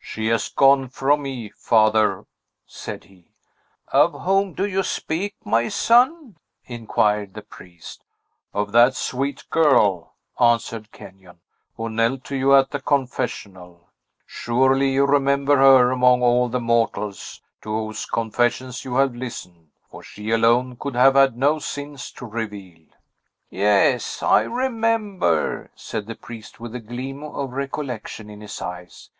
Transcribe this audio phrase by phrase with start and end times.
[0.00, 2.26] "She has gone from me, father,"
[2.66, 3.28] said he.
[3.86, 8.02] "Of whom do you speak, my son?" inquired the priest.
[8.52, 11.38] "Of that sweet girl," answered Kenyon,
[11.76, 13.88] "who knelt to you at the confessional.
[14.26, 19.68] Surely you remember her, among all the mortals to whose confessions you have listened!
[19.88, 22.82] For she alone could have had no sins to reveal."
[23.48, 29.10] "Yes; I remember," said the priest, with a gleam of recollection in his eyes.